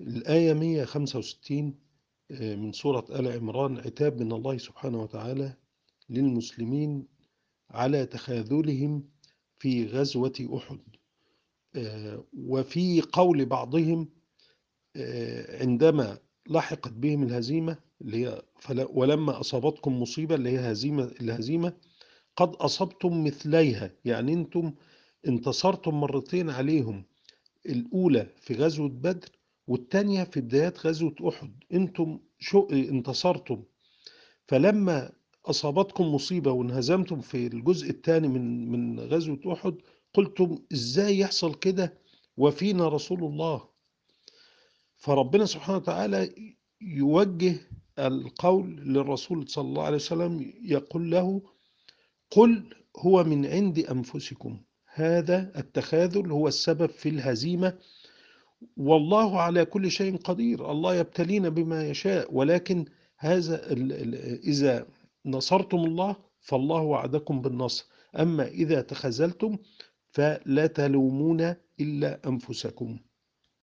[0.00, 1.74] الآية 165
[2.30, 5.56] آه، من سورة آل عمران عتاب من الله سبحانه وتعالى
[6.08, 7.06] للمسلمين
[7.70, 9.08] على تخاذلهم
[9.58, 10.80] في غزوة أحد.
[11.76, 14.08] آه، وفي قول بعضهم
[14.96, 18.42] آه، عندما لحقت بهم الهزيمة اللي هي
[18.90, 21.72] ولما أصابتكم مصيبة اللي هي هزيمة الهزيمة
[22.36, 24.74] قد أصبتم مثليها يعني أنتم
[25.28, 27.04] انتصرتم مرتين عليهم
[27.66, 31.52] الأولى في غزوة بدر والتانية في بدايات غزوة أحد.
[31.72, 33.62] أنتم شو انتصرتم.
[34.48, 35.12] فلما
[35.46, 39.74] أصابتكم مصيبة وانهزمتم في الجزء الثاني من من غزوة أحد
[40.14, 41.98] قلتم إزاي يحصل كده؟
[42.36, 43.68] وفينا رسول الله.
[44.96, 46.34] فربنا سبحانه وتعالى
[46.80, 47.56] يوجه
[47.98, 51.42] القول للرسول صلى الله عليه وسلم يقول له
[52.30, 54.60] قل هو من عند أنفسكم.
[54.94, 57.78] هذا التخاذل هو السبب في الهزيمة
[58.76, 60.70] والله على كل شيء قدير.
[60.70, 62.84] الله يبتلينا بما يشاء ولكن
[63.18, 63.72] هذا
[64.44, 64.86] إذا
[65.26, 67.86] نصرتم الله فالله وعدكم بالنصر.
[68.18, 69.58] أما إذا تخذلتم
[70.10, 72.98] فلا تلومون إلا أنفسكم.